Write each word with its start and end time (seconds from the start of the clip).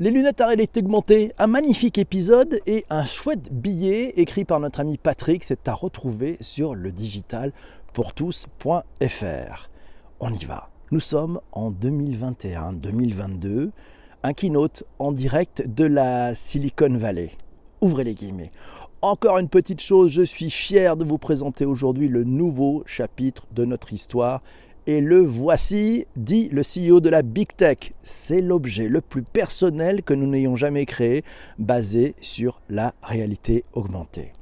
Les 0.00 0.10
lunettes 0.10 0.40
à 0.40 0.48
réalité 0.48 0.80
augmentée, 0.80 1.32
un 1.38 1.46
magnifique 1.46 1.98
épisode 1.98 2.58
et 2.66 2.84
un 2.90 3.04
chouette 3.04 3.52
billet 3.52 4.14
écrit 4.16 4.44
par 4.44 4.58
notre 4.58 4.80
ami 4.80 4.98
Patrick, 4.98 5.44
c'est 5.44 5.68
à 5.68 5.72
retrouver 5.72 6.36
sur 6.40 6.74
le 6.74 6.90
digital 6.90 7.52
pour 7.92 8.12
tous.fr. 8.12 9.70
On 10.18 10.32
y 10.32 10.44
va. 10.46 10.68
Nous 10.90 10.98
sommes 10.98 11.40
en 11.52 11.70
2021-2022, 11.70 13.70
un 14.24 14.32
keynote 14.32 14.82
en 14.98 15.12
direct 15.12 15.62
de 15.64 15.84
la 15.84 16.34
Silicon 16.34 16.96
Valley. 16.96 17.30
Ouvrez 17.80 18.02
les 18.02 18.16
guillemets. 18.16 18.50
Encore 19.00 19.38
une 19.38 19.48
petite 19.48 19.80
chose, 19.80 20.10
je 20.10 20.22
suis 20.22 20.50
fier 20.50 20.96
de 20.96 21.04
vous 21.04 21.18
présenter 21.18 21.66
aujourd'hui 21.66 22.08
le 22.08 22.24
nouveau 22.24 22.82
chapitre 22.84 23.46
de 23.52 23.64
notre 23.64 23.92
histoire 23.92 24.42
et 24.86 25.00
le 25.00 25.20
voici, 25.20 26.06
dit 26.16 26.50
le 26.50 26.62
CEO 26.62 27.00
de 27.00 27.08
la 27.08 27.22
Big 27.22 27.48
Tech. 27.56 27.92
C'est 28.02 28.40
l'objet 28.40 28.88
le 28.88 29.00
plus 29.00 29.22
personnel 29.22 30.02
que 30.02 30.14
nous 30.14 30.26
n'ayons 30.26 30.56
jamais 30.56 30.84
créé, 30.84 31.24
basé 31.58 32.14
sur 32.20 32.60
la 32.68 32.94
réalité 33.02 33.64
augmentée. 33.72 34.32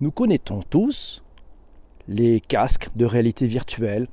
Nous 0.00 0.12
connaissons 0.12 0.60
tous 0.68 1.22
les 2.08 2.40
casques 2.40 2.90
de 2.94 3.04
réalité 3.04 3.46
virtuelle, 3.46 4.06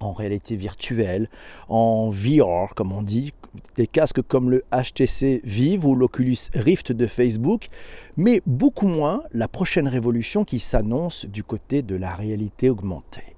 en 0.00 0.12
réalité 0.12 0.56
virtuelle, 0.56 1.28
en 1.68 2.10
VR 2.10 2.74
comme 2.74 2.92
on 2.92 3.02
dit, 3.02 3.32
des 3.76 3.86
casques 3.86 4.22
comme 4.22 4.50
le 4.50 4.64
HTC 4.72 5.40
Vive 5.42 5.86
ou 5.86 5.94
l'Oculus 5.94 6.36
Rift 6.54 6.92
de 6.92 7.06
Facebook, 7.06 7.68
mais 8.16 8.42
beaucoup 8.46 8.86
moins 8.86 9.22
la 9.32 9.48
prochaine 9.48 9.88
révolution 9.88 10.44
qui 10.44 10.58
s'annonce 10.58 11.24
du 11.26 11.42
côté 11.42 11.82
de 11.82 11.96
la 11.96 12.14
réalité 12.14 12.70
augmentée 12.70 13.37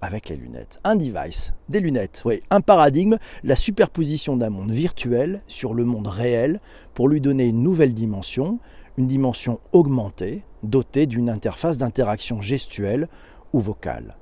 avec 0.00 0.28
les 0.28 0.36
lunettes. 0.36 0.80
Un 0.84 0.96
device, 0.96 1.52
des 1.68 1.80
lunettes, 1.80 2.22
oui, 2.24 2.42
un 2.50 2.60
paradigme, 2.60 3.18
la 3.44 3.56
superposition 3.56 4.36
d'un 4.36 4.50
monde 4.50 4.70
virtuel 4.70 5.42
sur 5.46 5.74
le 5.74 5.84
monde 5.84 6.08
réel 6.08 6.60
pour 6.94 7.08
lui 7.08 7.20
donner 7.20 7.46
une 7.46 7.62
nouvelle 7.62 7.94
dimension, 7.94 8.58
une 8.96 9.06
dimension 9.06 9.60
augmentée, 9.72 10.44
dotée 10.62 11.06
d'une 11.06 11.30
interface 11.30 11.78
d'interaction 11.78 12.40
gestuelle 12.40 13.08
ou 13.52 13.60
vocale 13.60 14.16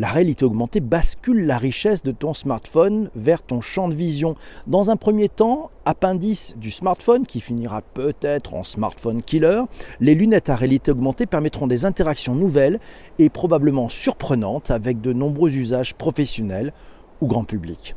la 0.00 0.08
réalité 0.08 0.46
augmentée 0.46 0.80
bascule 0.80 1.44
la 1.44 1.58
richesse 1.58 2.02
de 2.02 2.10
ton 2.10 2.32
smartphone 2.32 3.10
vers 3.14 3.42
ton 3.42 3.60
champ 3.60 3.86
de 3.86 3.94
vision. 3.94 4.34
Dans 4.66 4.90
un 4.90 4.96
premier 4.96 5.28
temps, 5.28 5.70
appendice 5.84 6.54
du 6.56 6.70
smartphone 6.70 7.26
qui 7.26 7.38
finira 7.38 7.82
peut-être 7.82 8.54
en 8.54 8.62
smartphone 8.62 9.22
killer, 9.22 9.64
les 10.00 10.14
lunettes 10.14 10.48
à 10.48 10.56
réalité 10.56 10.90
augmentée 10.90 11.26
permettront 11.26 11.66
des 11.66 11.84
interactions 11.84 12.34
nouvelles 12.34 12.80
et 13.18 13.28
probablement 13.28 13.90
surprenantes 13.90 14.70
avec 14.70 15.02
de 15.02 15.12
nombreux 15.12 15.54
usages 15.54 15.94
professionnels 15.94 16.72
ou 17.20 17.26
grand 17.26 17.44
public 17.44 17.94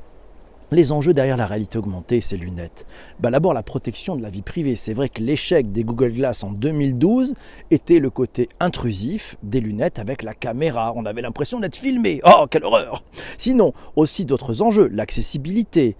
les 0.73 0.91
enjeux 0.91 1.13
derrière 1.13 1.37
la 1.37 1.45
réalité 1.45 1.77
augmentée 1.77 2.21
ces 2.21 2.37
lunettes 2.37 2.85
bah 3.19 3.31
D'abord 3.31 3.53
la 3.53 3.63
protection 3.63 4.15
de 4.15 4.21
la 4.21 4.29
vie 4.29 4.41
privée. 4.41 4.75
C'est 4.75 4.93
vrai 4.93 5.09
que 5.09 5.21
l'échec 5.21 5.71
des 5.71 5.83
Google 5.83 6.13
Glass 6.13 6.43
en 6.43 6.51
2012 6.51 7.33
était 7.71 7.99
le 7.99 8.09
côté 8.09 8.49
intrusif 8.59 9.37
des 9.41 9.59
lunettes 9.59 9.99
avec 9.99 10.21
la 10.21 10.33
caméra. 10.33 10.93
On 10.95 11.05
avait 11.05 11.21
l'impression 11.21 11.59
d'être 11.59 11.75
filmé. 11.75 12.21
Oh, 12.25 12.45
quelle 12.49 12.63
horreur 12.63 13.03
Sinon, 13.37 13.73
aussi 13.95 14.25
d'autres 14.25 14.61
enjeux, 14.61 14.87
l'accessibilité, 14.87 15.95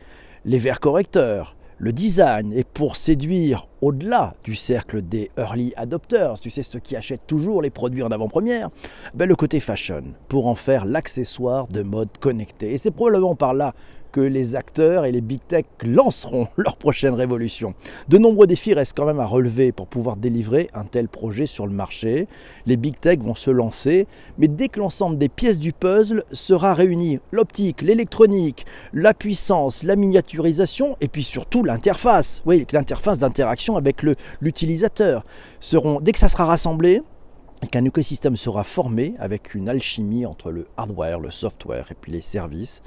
les 0.46 0.58
verres 0.58 0.80
correcteurs, 0.80 1.56
le 1.78 1.92
design 1.92 2.54
et 2.54 2.64
pour 2.64 2.96
séduire 2.96 3.68
au-delà 3.82 4.36
du 4.44 4.56
cercle 4.56 5.02
des 5.02 5.32
early 5.38 5.74
adopters, 5.76 6.40
tu 6.40 6.50
sais 6.50 6.64
ceux 6.64 6.80
qui 6.80 6.96
achètent 6.96 7.28
toujours 7.28 7.62
les 7.62 7.70
produits 7.70 8.04
en 8.04 8.12
avant-première, 8.12 8.70
ben 9.14 9.28
le 9.28 9.36
côté 9.36 9.60
fashion 9.60 10.04
pour 10.28 10.48
en 10.48 10.56
faire 10.56 10.86
l'accessoire 10.86 11.68
de 11.68 11.84
mode 11.84 12.10
connecté. 12.20 12.72
Et 12.74 12.78
c'est 12.78 12.92
probablement 12.92 13.36
par 13.36 13.54
là 13.54 13.74
que 14.14 14.22
les 14.22 14.56
acteurs 14.56 15.04
et 15.04 15.12
les 15.12 15.20
big 15.20 15.42
tech 15.46 15.66
lanceront 15.82 16.48
leur 16.58 16.78
prochaine 16.78 17.16
révolution. 17.16 17.74
De 18.08 18.18
nombreux 18.18 18.48
défis 18.48 18.74
restent 18.74 18.96
quand 18.96 19.06
même 19.06 19.20
à 19.20 19.26
relever 19.26 19.74
pour 19.74 19.88
pouvoir 19.88 20.16
délivrer 20.16 20.70
un 20.74 20.86
tel 20.86 21.10
projet 21.10 21.48
sur 21.48 21.68
le 21.68 21.74
marché. 21.74 22.28
Les 22.66 22.78
big 22.78 22.98
tech 22.98 23.20
vont 23.20 23.36
se 23.36 23.52
lancer, 23.52 24.08
mais 24.38 24.48
dès 24.48 24.70
que 24.70 24.80
l'ensemble 24.80 25.18
des 25.18 25.30
pièces 25.30 25.60
du 25.60 25.74
puzzle 25.74 26.24
sera 26.32 26.74
réuni, 26.74 27.20
l'optique, 27.32 27.82
l'électronique, 27.82 28.66
la 28.94 29.14
puissance, 29.14 29.84
la 29.84 29.98
miniaturisation 29.98 30.96
et 31.02 31.08
puis 31.10 31.24
surtout 31.24 31.64
l'interface, 31.64 32.42
oui, 32.46 32.66
l'interface 32.72 33.20
d'interaction 33.20 33.76
avec 33.76 34.04
l'utilisateur 34.40 35.26
seront, 35.60 36.00
dès 36.00 36.12
que 36.12 36.20
ça 36.20 36.30
sera 36.30 36.46
rassemblé, 36.46 37.02
qu'un 37.68 37.86
écosystème 37.86 38.36
sera 38.36 38.64
formé 38.64 39.16
avec 39.20 39.56
une 39.56 39.70
alchimie 39.70 40.26
entre 40.26 40.52
le 40.52 40.68
hardware, 40.78 41.20
le 41.20 41.32
software 41.32 41.92
et 41.92 41.96
puis 41.96 42.12
les 42.12 42.22
services, 42.22 42.84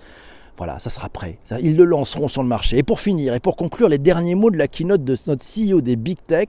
voilà, 0.56 0.78
ça 0.78 0.90
sera 0.90 1.08
prêt. 1.08 1.38
Ils 1.60 1.76
le 1.76 1.84
lanceront 1.84 2.28
sur 2.28 2.42
le 2.42 2.48
marché. 2.48 2.78
Et 2.78 2.82
pour 2.82 3.00
finir, 3.00 3.34
et 3.34 3.40
pour 3.40 3.56
conclure, 3.56 3.88
les 3.88 3.98
derniers 3.98 4.34
mots 4.34 4.50
de 4.50 4.56
la 4.56 4.68
keynote 4.68 5.04
de 5.04 5.16
notre 5.26 5.44
CEO 5.44 5.80
des 5.80 5.96
Big 5.96 6.18
Tech, 6.26 6.48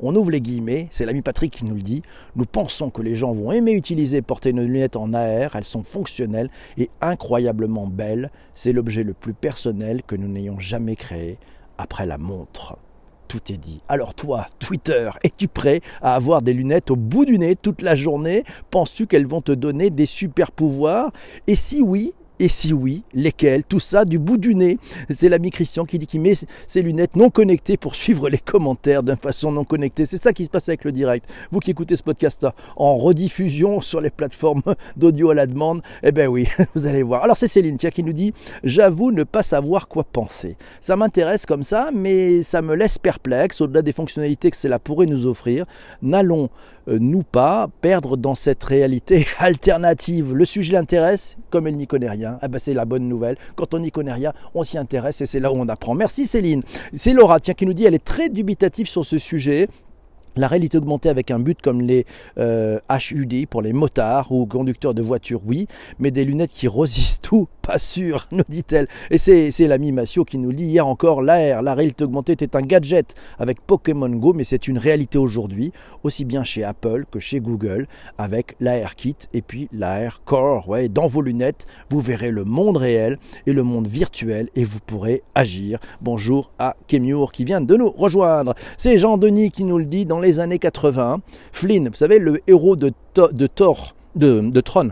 on 0.00 0.14
ouvre 0.14 0.30
les 0.30 0.40
guillemets, 0.40 0.86
c'est 0.90 1.04
l'ami 1.06 1.22
Patrick 1.22 1.52
qui 1.52 1.64
nous 1.64 1.74
le 1.74 1.82
dit. 1.82 2.02
Nous 2.36 2.44
pensons 2.44 2.90
que 2.90 3.02
les 3.02 3.16
gens 3.16 3.32
vont 3.32 3.50
aimer 3.50 3.72
utiliser 3.72 4.22
porter 4.22 4.52
nos 4.52 4.62
lunettes 4.62 4.96
en 4.96 5.12
AR, 5.12 5.56
elles 5.56 5.64
sont 5.64 5.82
fonctionnelles 5.82 6.50
et 6.76 6.88
incroyablement 7.00 7.88
belles. 7.88 8.30
C'est 8.54 8.72
l'objet 8.72 9.02
le 9.02 9.12
plus 9.12 9.34
personnel 9.34 10.02
que 10.06 10.14
nous 10.14 10.28
n'ayons 10.28 10.60
jamais 10.60 10.94
créé 10.94 11.38
après 11.78 12.06
la 12.06 12.16
montre. 12.16 12.78
Tout 13.26 13.52
est 13.52 13.58
dit. 13.58 13.82
Alors 13.88 14.14
toi, 14.14 14.46
Twitter, 14.58 15.10
es-tu 15.22 15.48
prêt 15.48 15.80
à 16.00 16.14
avoir 16.14 16.42
des 16.42 16.54
lunettes 16.54 16.90
au 16.90 16.96
bout 16.96 17.26
du 17.26 17.38
nez 17.38 17.56
toute 17.56 17.82
la 17.82 17.94
journée? 17.94 18.44
Penses-tu 18.70 19.06
qu'elles 19.06 19.26
vont 19.26 19.42
te 19.42 19.52
donner 19.52 19.90
des 19.90 20.06
super 20.06 20.50
pouvoirs? 20.52 21.10
Et 21.46 21.54
si 21.54 21.82
oui, 21.82 22.14
et 22.40 22.48
si 22.48 22.72
oui, 22.72 23.02
lesquels? 23.14 23.64
Tout 23.64 23.80
ça 23.80 24.04
du 24.04 24.18
bout 24.18 24.36
du 24.36 24.54
nez. 24.54 24.78
C'est 25.10 25.28
l'ami 25.28 25.50
Christian 25.50 25.84
qui 25.84 25.98
dit 25.98 26.06
qu'il 26.06 26.20
met 26.20 26.34
ses 26.66 26.82
lunettes 26.82 27.16
non 27.16 27.30
connectées 27.30 27.76
pour 27.76 27.96
suivre 27.96 28.28
les 28.28 28.38
commentaires 28.38 29.02
d'une 29.02 29.16
façon 29.16 29.50
non 29.50 29.64
connectée. 29.64 30.06
C'est 30.06 30.18
ça 30.18 30.32
qui 30.32 30.44
se 30.44 30.50
passe 30.50 30.68
avec 30.68 30.84
le 30.84 30.92
direct. 30.92 31.28
Vous 31.50 31.60
qui 31.60 31.70
écoutez 31.72 31.96
ce 31.96 32.02
podcast 32.02 32.46
en 32.76 32.96
rediffusion 32.96 33.80
sur 33.80 34.00
les 34.00 34.10
plateformes 34.10 34.62
d'audio 34.96 35.30
à 35.30 35.34
la 35.34 35.46
demande, 35.46 35.82
eh 36.02 36.12
bien 36.12 36.26
oui, 36.26 36.48
vous 36.74 36.86
allez 36.86 37.02
voir. 37.02 37.24
Alors 37.24 37.36
c'est 37.36 37.48
Céline 37.48 37.76
tiens, 37.76 37.90
qui 37.90 38.04
nous 38.04 38.12
dit 38.12 38.32
J'avoue 38.62 39.10
ne 39.10 39.24
pas 39.24 39.42
savoir 39.42 39.88
quoi 39.88 40.04
penser. 40.04 40.56
Ça 40.80 40.96
m'intéresse 40.96 41.46
comme 41.46 41.64
ça, 41.64 41.90
mais 41.94 42.42
ça 42.42 42.62
me 42.62 42.74
laisse 42.74 42.98
perplexe 42.98 43.60
au-delà 43.60 43.82
des 43.82 43.92
fonctionnalités 43.92 44.50
que 44.50 44.56
cela 44.56 44.78
pourrait 44.78 45.06
nous 45.06 45.26
offrir. 45.26 45.66
N'allons 46.02 46.50
nous 46.98 47.22
pas 47.22 47.68
perdre 47.80 48.16
dans 48.16 48.34
cette 48.34 48.62
réalité 48.64 49.26
alternative. 49.38 50.34
Le 50.34 50.44
sujet 50.44 50.72
l'intéresse, 50.72 51.36
comme 51.50 51.66
elle 51.66 51.76
n'y 51.76 51.86
connaît 51.86 52.10
rien, 52.10 52.38
eh 52.42 52.48
ben 52.48 52.58
c'est 52.58 52.74
la 52.74 52.84
bonne 52.84 53.08
nouvelle. 53.08 53.36
Quand 53.56 53.74
on 53.74 53.80
n'y 53.80 53.90
connaît 53.90 54.12
rien, 54.12 54.32
on 54.54 54.64
s'y 54.64 54.78
intéresse 54.78 55.20
et 55.20 55.26
c'est 55.26 55.40
là 55.40 55.52
où 55.52 55.56
on 55.56 55.68
apprend. 55.68 55.94
Merci 55.94 56.26
Céline. 56.26 56.62
C'est 56.92 57.12
Laura 57.12 57.40
qui 57.40 57.66
nous 57.66 57.72
dit 57.72 57.84
elle 57.84 57.94
est 57.94 58.04
très 58.04 58.28
dubitative 58.28 58.88
sur 58.88 59.04
ce 59.04 59.18
sujet. 59.18 59.68
La 60.38 60.46
réalité 60.46 60.78
augmentée 60.78 61.08
avec 61.08 61.32
un 61.32 61.40
but 61.40 61.60
comme 61.60 61.80
les 61.80 62.06
HUD 62.36 62.38
euh, 62.38 63.46
pour 63.50 63.60
les 63.60 63.72
motards 63.72 64.30
ou 64.30 64.46
conducteurs 64.46 64.94
de 64.94 65.02
voitures, 65.02 65.40
oui, 65.44 65.66
mais 65.98 66.12
des 66.12 66.24
lunettes 66.24 66.52
qui 66.52 66.68
résistent 66.68 67.24
tout, 67.24 67.48
pas 67.60 67.78
sûr, 67.78 68.28
nous 68.32 68.44
dit-elle. 68.48 68.86
Et 69.10 69.18
c'est 69.18 69.66
l'ami 69.66 69.90
Massio 69.90 70.24
qui 70.24 70.38
nous 70.38 70.52
dit 70.52 70.64
hier 70.64 70.86
encore, 70.86 71.22
l'AR, 71.22 71.62
la 71.62 71.74
réalité 71.74 72.04
augmentée 72.04 72.34
était 72.34 72.54
un 72.54 72.60
gadget 72.60 73.16
avec 73.40 73.60
Pokémon 73.60 74.08
Go, 74.10 74.32
mais 74.32 74.44
c'est 74.44 74.68
une 74.68 74.78
réalité 74.78 75.18
aujourd'hui, 75.18 75.72
aussi 76.04 76.24
bien 76.24 76.44
chez 76.44 76.62
Apple 76.62 77.04
que 77.10 77.18
chez 77.18 77.40
Google, 77.40 77.88
avec 78.16 78.54
l'AR 78.60 78.94
Kit 78.94 79.16
et 79.34 79.42
puis 79.42 79.68
l'AR 79.72 80.22
Core. 80.24 80.72
Dans 80.90 81.08
vos 81.08 81.20
lunettes, 81.20 81.66
vous 81.90 81.98
verrez 81.98 82.30
le 82.30 82.44
monde 82.44 82.76
réel 82.76 83.18
et 83.48 83.52
le 83.52 83.64
monde 83.64 83.88
virtuel 83.88 84.50
et 84.54 84.62
vous 84.62 84.78
pourrez 84.86 85.24
agir. 85.34 85.80
Bonjour 86.00 86.52
à 86.60 86.76
Kemur 86.86 87.32
qui 87.32 87.44
vient 87.44 87.60
de 87.60 87.74
nous 87.74 87.90
rejoindre. 87.90 88.54
C'est 88.76 88.98
Jean-Denis 88.98 89.50
qui 89.50 89.64
nous 89.64 89.78
le 89.78 89.84
dit 89.84 90.04
dans 90.04 90.20
les 90.20 90.27
années 90.38 90.58
80. 90.58 91.20
Flynn, 91.52 91.88
vous 91.88 91.94
savez, 91.94 92.18
le 92.18 92.40
héros 92.46 92.76
de, 92.76 92.92
de 93.14 93.46
Thor, 93.46 93.94
de, 94.14 94.40
de 94.40 94.60
Tron, 94.60 94.90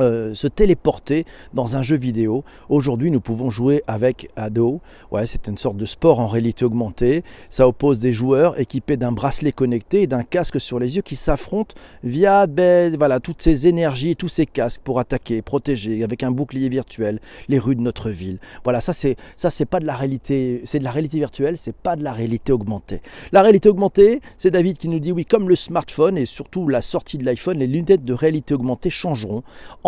euh, 0.00 0.34
se 0.34 0.46
téléporter 0.46 1.24
dans 1.54 1.76
un 1.76 1.82
jeu 1.82 1.96
vidéo. 1.96 2.44
Aujourd'hui, 2.68 3.10
nous 3.10 3.20
pouvons 3.20 3.50
jouer 3.50 3.82
avec 3.86 4.30
Ado. 4.36 4.80
Ouais, 5.10 5.26
c'est 5.26 5.48
une 5.48 5.58
sorte 5.58 5.76
de 5.76 5.86
sport 5.86 6.20
en 6.20 6.26
réalité 6.26 6.64
augmentée. 6.64 7.24
Ça 7.50 7.66
oppose 7.66 7.98
des 7.98 8.12
joueurs 8.12 8.60
équipés 8.60 8.96
d'un 8.96 9.12
bracelet 9.12 9.52
connecté 9.52 10.02
et 10.02 10.06
d'un 10.06 10.22
casque 10.22 10.60
sur 10.60 10.78
les 10.78 10.96
yeux 10.96 11.02
qui 11.02 11.16
s'affrontent 11.16 11.74
via 12.04 12.46
ben, 12.46 12.96
voilà, 12.96 13.20
toutes 13.20 13.42
ces 13.42 13.66
énergies, 13.66 14.16
tous 14.16 14.28
ces 14.28 14.46
casques 14.46 14.82
pour 14.82 15.00
attaquer, 15.00 15.42
protéger 15.42 16.04
avec 16.04 16.22
un 16.22 16.30
bouclier 16.30 16.68
virtuel 16.68 17.20
les 17.48 17.58
rues 17.58 17.76
de 17.76 17.80
notre 17.80 18.10
ville. 18.10 18.38
Voilà, 18.64 18.80
ça 18.80 18.92
c'est 18.92 19.16
ça 19.36 19.50
c'est 19.50 19.66
pas 19.66 19.80
de 19.80 19.86
la 19.86 19.96
réalité, 19.96 20.62
c'est 20.64 20.78
de 20.78 20.84
la 20.84 20.90
réalité 20.90 21.18
virtuelle, 21.18 21.58
c'est 21.58 21.74
pas 21.74 21.96
de 21.96 22.04
la 22.04 22.12
réalité 22.12 22.52
augmentée. 22.52 23.00
La 23.32 23.42
réalité 23.42 23.68
augmentée, 23.68 24.20
c'est 24.36 24.50
David 24.50 24.78
qui 24.78 24.88
nous 24.88 25.00
dit 25.00 25.12
oui, 25.12 25.24
comme 25.24 25.48
le 25.48 25.56
smartphone 25.56 26.18
et 26.18 26.26
surtout 26.26 26.68
la 26.68 26.82
sortie 26.82 27.18
de 27.18 27.24
l'iPhone, 27.24 27.58
les 27.58 27.66
lunettes 27.66 28.04
de 28.04 28.12
réalité 28.12 28.54
augmentée 28.54 28.90
changeront 28.90 29.42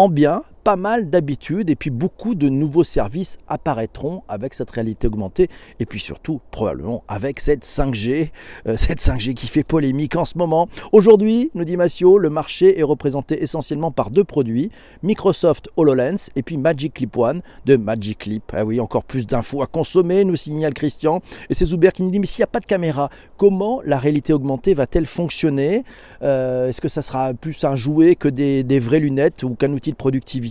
bien 0.08 0.42
pas 0.62 0.76
mal 0.76 1.10
d'habitudes 1.10 1.70
et 1.70 1.76
puis 1.76 1.90
beaucoup 1.90 2.34
de 2.34 2.48
nouveaux 2.48 2.84
services 2.84 3.38
apparaîtront 3.48 4.22
avec 4.28 4.54
cette 4.54 4.70
réalité 4.70 5.06
augmentée 5.06 5.48
et 5.78 5.86
puis 5.86 6.00
surtout 6.00 6.40
probablement 6.50 7.02
avec 7.08 7.40
cette 7.40 7.64
5G, 7.64 8.30
euh, 8.66 8.76
cette 8.76 9.00
5G 9.00 9.34
qui 9.34 9.46
fait 9.46 9.62
polémique 9.62 10.16
en 10.16 10.24
ce 10.24 10.36
moment. 10.36 10.68
Aujourd'hui, 10.92 11.50
nous 11.54 11.64
dit 11.64 11.76
Massio, 11.76 12.18
le 12.18 12.30
marché 12.30 12.78
est 12.78 12.82
représenté 12.82 13.42
essentiellement 13.42 13.90
par 13.90 14.10
deux 14.10 14.24
produits, 14.24 14.70
Microsoft 15.02 15.70
HoloLens 15.76 16.30
et 16.36 16.42
puis 16.42 16.56
Magic 16.56 16.94
Clip 16.94 17.16
One 17.16 17.42
de 17.64 17.76
Magic 17.76 18.18
Clip. 18.18 18.42
Ah 18.52 18.64
oui, 18.64 18.80
encore 18.80 19.04
plus 19.04 19.26
d'infos 19.26 19.62
à 19.62 19.66
consommer, 19.66 20.24
nous 20.24 20.36
signale 20.36 20.74
Christian. 20.74 21.22
Et 21.48 21.54
c'est 21.54 21.66
Zuber 21.66 21.92
qui 21.92 22.02
nous 22.02 22.10
dit, 22.10 22.20
mais 22.20 22.26
s'il 22.26 22.42
n'y 22.42 22.44
a 22.44 22.48
pas 22.48 22.60
de 22.60 22.66
caméra, 22.66 23.10
comment 23.36 23.80
la 23.84 23.98
réalité 23.98 24.32
augmentée 24.32 24.74
va-t-elle 24.74 25.06
fonctionner? 25.06 25.84
Euh, 26.22 26.68
Est-ce 26.68 26.80
que 26.80 26.88
ça 26.88 27.02
sera 27.02 27.34
plus 27.34 27.64
un 27.64 27.76
jouet 27.76 28.14
que 28.14 28.28
des, 28.28 28.62
des 28.62 28.78
vraies 28.78 29.00
lunettes 29.00 29.42
ou 29.42 29.54
qu'un 29.54 29.72
outil 29.72 29.90
de 29.92 29.96
productivité? 29.96 30.49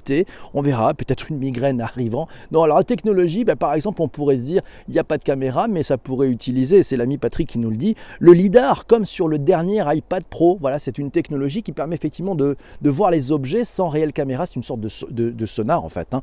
On 0.53 0.61
verra, 0.61 0.93
peut-être 0.93 1.29
une 1.29 1.37
migraine 1.37 1.81
arrivant. 1.81 2.27
Non, 2.51 2.63
alors 2.63 2.77
la 2.77 2.83
technologie, 2.83 3.43
ben, 3.43 3.55
par 3.55 3.73
exemple, 3.73 4.01
on 4.01 4.07
pourrait 4.07 4.37
se 4.37 4.43
dire, 4.43 4.61
il 4.87 4.93
n'y 4.93 4.99
a 4.99 5.03
pas 5.03 5.17
de 5.17 5.23
caméra, 5.23 5.67
mais 5.67 5.83
ça 5.83 5.97
pourrait 5.97 6.29
utiliser, 6.29 6.83
c'est 6.83 6.97
l'ami 6.97 7.17
Patrick 7.17 7.49
qui 7.49 7.59
nous 7.59 7.69
le 7.69 7.77
dit, 7.77 7.95
le 8.19 8.33
LIDAR, 8.33 8.85
comme 8.85 9.05
sur 9.05 9.27
le 9.27 9.39
dernier 9.39 9.83
iPad 9.95 10.23
Pro. 10.25 10.57
Voilà, 10.59 10.79
c'est 10.79 10.97
une 10.97 11.11
technologie 11.11 11.63
qui 11.63 11.71
permet 11.71 11.95
effectivement 11.95 12.35
de, 12.35 12.57
voir 12.83 13.11
les 13.11 13.31
objets 13.31 13.63
sans 13.63 13.89
réelle 13.89 14.13
caméra. 14.13 14.45
C'est 14.45 14.55
une 14.55 14.63
sorte 14.63 14.81
de, 14.81 15.45
sonar 15.45 15.83
en 15.83 15.89
fait. 15.89 16.13
Hein. 16.13 16.21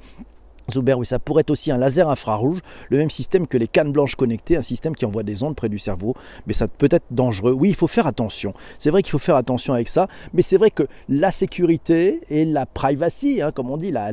Zuber, 0.73 0.95
oui, 0.95 1.07
ça 1.07 1.19
pourrait 1.19 1.43
être 1.43 1.51
aussi 1.51 1.71
un 1.71 1.79
laser 1.79 2.09
infrarouge, 2.09 2.61
le 2.91 2.99
même 2.99 3.11
système 3.11 3.47
que 3.47 3.57
les 3.57 3.69
cannes 3.69 3.93
blanches 3.93 4.17
connectées, 4.17 4.57
un 4.57 4.63
système 4.63 4.95
qui 4.95 5.05
envoie 5.05 5.23
des 5.23 5.43
ondes 5.43 5.55
près 5.55 5.69
du 5.69 5.79
cerveau, 5.79 6.15
mais 6.47 6.53
ça 6.53 6.67
peut 6.69 6.89
être 6.91 7.07
dangereux. 7.11 7.53
Oui, 7.53 7.69
il 7.69 7.75
faut 7.75 7.87
faire 7.87 8.07
attention. 8.07 8.55
C'est 8.79 8.91
vrai 8.91 9.03
qu'il 9.03 9.13
faut 9.13 9.19
faire 9.19 9.37
attention 9.37 9.75
avec 9.75 9.89
ça, 9.89 10.09
mais 10.33 10.43
c'est 10.43 10.57
vrai 10.57 10.71
que 10.71 10.85
la 11.09 11.31
sécurité 11.31 12.21
et 12.31 12.45
la 12.45 12.67
privacy, 12.67 13.41
hein, 13.41 13.53
comme 13.53 13.71
on 13.71 13.77
dit, 13.77 13.93
la, 13.93 14.13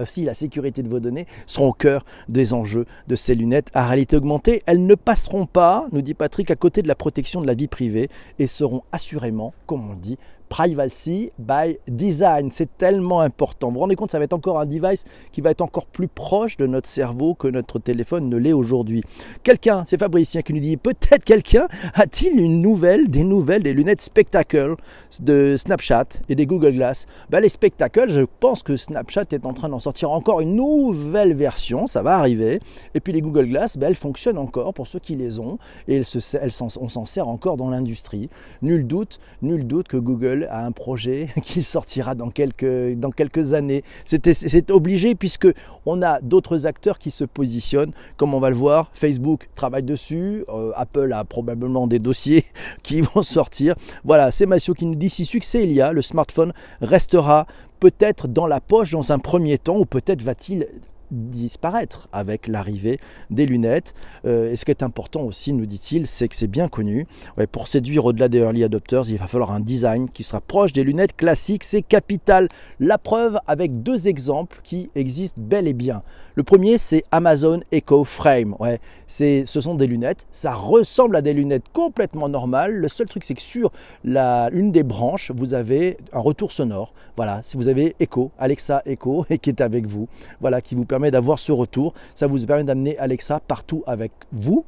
aussi 0.00 0.24
la 0.24 0.34
sécurité 0.34 0.82
de 0.82 0.88
vos 0.88 1.00
données, 1.00 1.26
seront 1.46 1.68
au 1.68 1.72
cœur 1.72 2.04
des 2.28 2.54
enjeux 2.54 2.86
de 3.08 3.16
ces 3.16 3.34
lunettes 3.34 3.68
à 3.74 3.86
réalité 3.86 4.16
augmentée. 4.16 4.62
Elles 4.66 4.84
ne 4.84 4.94
passeront 4.94 5.46
pas, 5.46 5.88
nous 5.92 6.02
dit 6.02 6.14
Patrick, 6.14 6.50
à 6.50 6.56
côté 6.56 6.82
de 6.82 6.88
la 6.88 6.94
protection 6.94 7.40
de 7.40 7.46
la 7.46 7.54
vie 7.54 7.68
privée 7.68 8.08
et 8.38 8.46
seront 8.46 8.82
assurément, 8.92 9.52
comme 9.66 9.90
on 9.90 9.94
dit, 9.94 10.18
privacy 10.54 11.32
by 11.36 11.78
design. 11.88 12.50
C'est 12.52 12.78
tellement 12.78 13.20
important. 13.20 13.68
Vous 13.68 13.74
vous 13.74 13.80
rendez 13.80 13.96
compte, 13.96 14.12
ça 14.12 14.18
va 14.18 14.24
être 14.24 14.34
encore 14.34 14.60
un 14.60 14.66
device 14.66 15.04
qui 15.32 15.40
va 15.40 15.50
être 15.50 15.62
encore 15.62 15.86
plus 15.86 16.06
proche 16.06 16.56
de 16.58 16.66
notre 16.68 16.88
cerveau 16.88 17.34
que 17.34 17.48
notre 17.48 17.80
téléphone 17.80 18.28
ne 18.28 18.36
l'est 18.36 18.52
aujourd'hui. 18.52 19.02
Quelqu'un, 19.42 19.82
c'est 19.84 19.98
Fabricien 19.98 20.42
qui 20.42 20.52
nous 20.52 20.60
dit, 20.60 20.76
peut-être 20.76 21.24
quelqu'un 21.24 21.66
a-t-il 21.94 22.38
une 22.38 22.62
nouvelle, 22.62 23.08
des 23.08 23.24
nouvelles, 23.24 23.64
des 23.64 23.72
lunettes 23.72 24.00
Spectacle 24.00 24.76
de 25.18 25.56
Snapchat 25.58 26.06
et 26.28 26.36
des 26.36 26.46
Google 26.46 26.74
Glass? 26.74 27.06
Ben, 27.30 27.40
Les 27.40 27.48
Spectacle, 27.48 28.08
je 28.08 28.22
pense 28.38 28.62
que 28.62 28.76
Snapchat 28.76 29.24
est 29.32 29.46
en 29.46 29.54
train 29.54 29.68
d'en 29.68 29.80
sortir 29.80 30.12
encore 30.12 30.40
une 30.40 30.54
nouvelle 30.54 31.34
version, 31.34 31.88
ça 31.88 32.02
va 32.02 32.16
arriver. 32.16 32.60
Et 32.94 33.00
puis 33.00 33.12
les 33.12 33.22
Google 33.22 33.46
Glass, 33.46 33.76
ben, 33.76 33.88
elles 33.88 33.96
fonctionnent 33.96 34.38
encore 34.38 34.72
pour 34.72 34.86
ceux 34.86 35.00
qui 35.00 35.16
les 35.16 35.40
ont 35.40 35.58
et 35.88 35.96
elles 35.96 36.04
se, 36.04 36.36
elles 36.36 36.52
on 36.60 36.88
s'en 36.88 37.06
sert 37.06 37.26
encore 37.26 37.56
dans 37.56 37.70
l'industrie. 37.70 38.30
Nul 38.62 38.86
doute, 38.86 39.18
nul 39.42 39.66
doute 39.66 39.88
que 39.88 39.96
Google 39.96 40.43
à 40.50 40.64
un 40.64 40.72
projet 40.72 41.28
qui 41.42 41.62
sortira 41.62 42.14
dans 42.14 42.30
quelques, 42.30 42.94
dans 42.94 43.10
quelques 43.10 43.54
années. 43.54 43.84
C'est 44.04 44.70
obligé 44.70 45.14
puisque 45.14 45.48
on 45.86 46.02
a 46.02 46.20
d'autres 46.20 46.66
acteurs 46.66 46.98
qui 46.98 47.10
se 47.10 47.24
positionnent, 47.24 47.92
comme 48.16 48.34
on 48.34 48.40
va 48.40 48.50
le 48.50 48.56
voir. 48.56 48.90
Facebook 48.92 49.48
travaille 49.54 49.82
dessus, 49.82 50.44
euh, 50.48 50.72
Apple 50.76 51.12
a 51.12 51.24
probablement 51.24 51.86
des 51.86 51.98
dossiers 51.98 52.44
qui 52.82 53.00
vont 53.00 53.22
sortir. 53.22 53.74
Voilà, 54.04 54.30
c'est 54.30 54.46
Mathieu 54.46 54.74
qui 54.74 54.86
nous 54.86 54.94
dit 54.94 55.10
si 55.10 55.24
succès 55.24 55.62
il 55.62 55.72
y 55.72 55.80
a, 55.80 55.92
le 55.92 56.02
smartphone 56.02 56.52
restera 56.80 57.46
peut-être 57.80 58.28
dans 58.28 58.46
la 58.46 58.60
poche 58.60 58.92
dans 58.92 59.12
un 59.12 59.18
premier 59.18 59.58
temps 59.58 59.76
ou 59.76 59.84
peut-être 59.84 60.22
va-t-il 60.22 60.66
disparaître 61.14 62.08
avec 62.12 62.48
l'arrivée 62.48 62.98
des 63.30 63.46
lunettes. 63.46 63.94
Euh, 64.26 64.52
et 64.52 64.56
ce 64.56 64.64
qui 64.64 64.70
est 64.70 64.82
important 64.82 65.22
aussi, 65.22 65.52
nous 65.52 65.66
dit-il, 65.66 66.06
c'est 66.06 66.28
que 66.28 66.36
c'est 66.36 66.46
bien 66.46 66.68
connu. 66.68 67.06
pour 67.52 67.68
séduire 67.68 68.04
au-delà 68.04 68.28
des 68.28 68.38
early 68.38 68.64
adopters, 68.64 69.08
il 69.08 69.16
va 69.16 69.26
falloir 69.26 69.52
un 69.52 69.60
design 69.60 70.08
qui 70.08 70.22
sera 70.22 70.40
proche 70.40 70.72
des 70.72 70.84
lunettes 70.84 71.16
classiques. 71.16 71.64
C'est 71.64 71.82
capital. 71.82 72.48
La 72.80 72.98
preuve 72.98 73.38
avec 73.46 73.82
deux 73.82 74.08
exemples 74.08 74.60
qui 74.62 74.90
existent 74.94 75.40
bel 75.40 75.68
et 75.68 75.72
bien. 75.72 76.02
Le 76.36 76.42
premier, 76.42 76.78
c'est 76.78 77.04
Amazon 77.12 77.60
Echo 77.70 78.02
Frame. 78.02 78.56
Ouais, 78.58 78.80
ce 79.06 79.44
sont 79.44 79.76
des 79.76 79.86
lunettes. 79.86 80.26
Ça 80.32 80.52
ressemble 80.52 81.14
à 81.14 81.22
des 81.22 81.32
lunettes 81.32 81.66
complètement 81.72 82.28
normales. 82.28 82.74
Le 82.74 82.88
seul 82.88 83.06
truc, 83.06 83.22
c'est 83.22 83.34
que 83.34 83.42
sur 83.42 83.70
la, 84.02 84.50
une 84.52 84.72
des 84.72 84.82
branches, 84.82 85.30
vous 85.34 85.54
avez 85.54 85.96
un 86.12 86.18
retour 86.18 86.50
sonore. 86.50 86.92
Voilà, 87.16 87.40
si 87.42 87.56
vous 87.56 87.68
avez 87.68 87.94
Echo, 88.00 88.32
Alexa 88.38 88.82
Echo, 88.84 89.26
et 89.30 89.38
qui 89.38 89.50
est 89.50 89.60
avec 89.60 89.86
vous, 89.86 90.08
voilà, 90.40 90.60
qui 90.60 90.74
vous 90.74 90.84
permet 90.84 91.03
d'avoir 91.10 91.38
ce 91.38 91.52
retour. 91.52 91.94
Ça 92.14 92.26
vous 92.26 92.46
permet 92.46 92.64
d'amener 92.64 92.98
Alexa 92.98 93.40
partout 93.40 93.82
avec 93.86 94.12
vous 94.32 94.64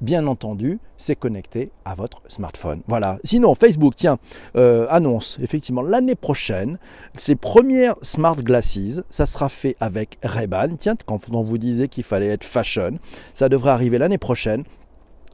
bien 0.00 0.26
entendu, 0.26 0.78
c'est 0.96 1.16
connecté 1.16 1.70
à 1.84 1.94
votre 1.94 2.22
smartphone. 2.28 2.80
Voilà. 2.86 3.18
Sinon, 3.24 3.54
Facebook, 3.54 3.94
tiens, 3.96 4.18
euh, 4.56 4.86
annonce 4.90 5.38
effectivement 5.42 5.82
l'année 5.82 6.14
prochaine 6.14 6.78
ses 7.16 7.34
premières 7.34 7.96
smart 8.02 8.36
glasses. 8.36 9.02
Ça 9.10 9.26
sera 9.26 9.48
fait 9.48 9.76
avec 9.80 10.18
Ray-Ban. 10.22 10.76
Tiens, 10.78 10.96
quand 11.06 11.20
on 11.32 11.42
vous 11.42 11.58
disait 11.58 11.88
qu'il 11.88 12.04
fallait 12.04 12.28
être 12.28 12.44
fashion, 12.44 12.98
ça 13.34 13.48
devrait 13.48 13.70
arriver 13.70 13.98
l'année 13.98 14.18
prochaine. 14.18 14.64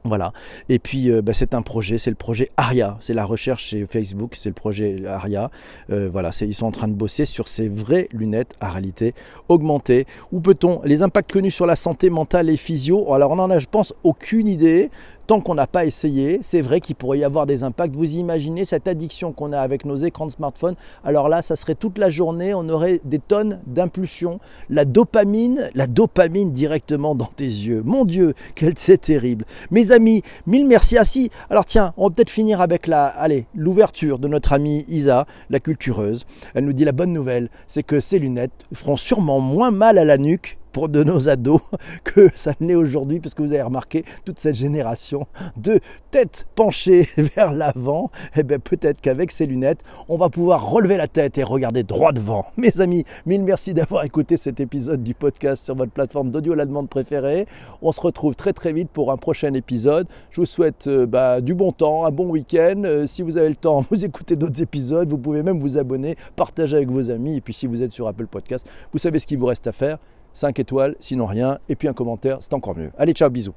Voilà. 0.06 0.34
Et 0.68 0.78
puis, 0.78 1.10
euh, 1.10 1.22
bah, 1.22 1.32
c'est 1.32 1.54
un 1.54 1.62
projet, 1.62 1.96
c'est 1.96 2.10
le 2.10 2.16
projet 2.16 2.50
ARIA. 2.58 2.98
C'est 3.00 3.14
la 3.14 3.24
recherche 3.24 3.64
chez 3.64 3.86
Facebook, 3.86 4.34
c'est 4.36 4.50
le 4.50 4.54
projet 4.54 5.02
ARIA. 5.06 5.50
Euh, 5.90 6.10
voilà, 6.12 6.28
ils 6.42 6.54
sont 6.54 6.66
en 6.66 6.72
train 6.72 6.88
de 6.88 6.92
bosser 6.92 7.24
sur 7.24 7.48
ces 7.48 7.68
vraies 7.68 8.08
lunettes 8.12 8.54
à 8.60 8.68
réalité 8.68 9.14
augmentée. 9.48 10.06
Où 10.30 10.40
peut-on 10.40 10.82
Les 10.84 11.02
impacts 11.02 11.32
connus 11.32 11.52
sur 11.52 11.64
la 11.64 11.74
santé 11.74 12.10
mentale 12.10 12.50
et 12.50 12.58
physio? 12.58 13.14
Alors, 13.14 13.30
on 13.30 13.38
en 13.38 13.50
a, 13.50 13.58
je 13.58 13.66
pense, 13.66 13.94
aucune 14.02 14.46
idée 14.46 14.90
tant 15.26 15.40
qu'on 15.40 15.54
n'a 15.54 15.66
pas 15.66 15.84
essayé, 15.84 16.38
c'est 16.42 16.60
vrai 16.60 16.80
qu'il 16.80 16.96
pourrait 16.96 17.18
y 17.18 17.24
avoir 17.24 17.46
des 17.46 17.64
impacts. 17.64 17.94
Vous 17.94 18.14
imaginez 18.16 18.64
cette 18.64 18.88
addiction 18.88 19.32
qu'on 19.32 19.52
a 19.52 19.58
avec 19.58 19.84
nos 19.84 19.96
écrans 19.96 20.26
de 20.26 20.32
smartphone 20.32 20.74
Alors 21.04 21.28
là, 21.28 21.42
ça 21.42 21.56
serait 21.56 21.74
toute 21.74 21.98
la 21.98 22.10
journée, 22.10 22.54
on 22.54 22.68
aurait 22.68 23.00
des 23.04 23.18
tonnes 23.18 23.60
d'impulsions. 23.66 24.40
La 24.68 24.84
dopamine, 24.84 25.70
la 25.74 25.86
dopamine 25.86 26.52
directement 26.52 27.14
dans 27.14 27.30
tes 27.34 27.44
yeux. 27.44 27.82
Mon 27.84 28.04
Dieu, 28.04 28.34
quel 28.54 28.74
c'est 28.76 28.98
terrible. 28.98 29.44
Mes 29.70 29.92
amis, 29.92 30.22
mille 30.46 30.66
merci. 30.66 30.98
Ah 30.98 31.04
si, 31.04 31.30
alors 31.50 31.64
tiens, 31.64 31.92
on 31.96 32.08
va 32.08 32.14
peut-être 32.14 32.30
finir 32.30 32.60
avec 32.60 32.86
la, 32.86 33.06
allez, 33.06 33.46
l'ouverture 33.54 34.18
de 34.18 34.28
notre 34.28 34.52
amie 34.52 34.84
Isa, 34.88 35.26
la 35.50 35.60
cultureuse. 35.60 36.24
Elle 36.54 36.64
nous 36.64 36.72
dit 36.72 36.84
la 36.84 36.92
bonne 36.92 37.12
nouvelle, 37.12 37.48
c'est 37.66 37.82
que 37.82 38.00
ces 38.00 38.18
lunettes 38.18 38.52
feront 38.72 38.96
sûrement 38.96 39.40
moins 39.40 39.70
mal 39.70 39.98
à 39.98 40.04
la 40.04 40.18
nuque 40.18 40.58
pour 40.74 40.88
de 40.88 41.04
nos 41.04 41.28
ados 41.28 41.60
que 42.04 42.28
ça 42.34 42.52
l'est 42.60 42.74
aujourd'hui, 42.74 43.20
parce 43.20 43.32
que 43.32 43.42
vous 43.42 43.52
avez 43.52 43.62
remarqué 43.62 44.04
toute 44.24 44.38
cette 44.40 44.56
génération 44.56 45.26
de 45.56 45.80
tête 46.10 46.46
penchée 46.56 47.08
vers 47.16 47.52
l'avant. 47.52 48.10
Et 48.34 48.40
eh 48.40 48.42
bien 48.42 48.58
peut-être 48.58 49.00
qu'avec 49.00 49.30
ces 49.30 49.46
lunettes, 49.46 49.82
on 50.08 50.18
va 50.18 50.28
pouvoir 50.28 50.68
relever 50.68 50.96
la 50.96 51.06
tête 51.06 51.38
et 51.38 51.44
regarder 51.44 51.84
droit 51.84 52.12
devant. 52.12 52.46
Mes 52.56 52.80
amis, 52.80 53.04
mille 53.24 53.44
merci 53.44 53.72
d'avoir 53.72 54.04
écouté 54.04 54.36
cet 54.36 54.58
épisode 54.58 55.02
du 55.02 55.14
podcast 55.14 55.64
sur 55.64 55.76
votre 55.76 55.92
plateforme 55.92 56.32
d'audio 56.32 56.54
à 56.54 56.56
la 56.56 56.66
demande 56.66 56.88
préférée. 56.88 57.46
On 57.80 57.92
se 57.92 58.00
retrouve 58.00 58.34
très 58.34 58.52
très 58.52 58.72
vite 58.72 58.90
pour 58.92 59.12
un 59.12 59.16
prochain 59.16 59.54
épisode. 59.54 60.08
Je 60.32 60.40
vous 60.40 60.46
souhaite 60.46 60.88
euh, 60.88 61.06
bah, 61.06 61.40
du 61.40 61.54
bon 61.54 61.70
temps, 61.70 62.04
un 62.04 62.10
bon 62.10 62.28
week-end. 62.28 62.82
Euh, 62.84 63.06
si 63.06 63.22
vous 63.22 63.38
avez 63.38 63.48
le 63.48 63.54
temps, 63.54 63.80
vous 63.90 64.04
écoutez 64.04 64.34
d'autres 64.34 64.60
épisodes. 64.60 65.08
Vous 65.08 65.18
pouvez 65.18 65.44
même 65.44 65.60
vous 65.60 65.78
abonner, 65.78 66.16
partager 66.34 66.76
avec 66.76 66.90
vos 66.90 67.12
amis. 67.12 67.36
Et 67.36 67.40
puis 67.40 67.54
si 67.54 67.68
vous 67.68 67.80
êtes 67.80 67.92
sur 67.92 68.08
Apple 68.08 68.26
Podcast, 68.26 68.66
vous 68.92 68.98
savez 68.98 69.20
ce 69.20 69.26
qu'il 69.28 69.38
vous 69.38 69.46
reste 69.46 69.68
à 69.68 69.72
faire 69.72 69.98
5 70.34 70.58
étoiles, 70.58 70.96
sinon 71.00 71.26
rien, 71.26 71.58
et 71.68 71.76
puis 71.76 71.88
un 71.88 71.94
commentaire, 71.94 72.38
c'est 72.40 72.52
encore 72.52 72.76
mieux. 72.76 72.90
Allez, 72.98 73.12
ciao, 73.12 73.30
bisous. 73.30 73.54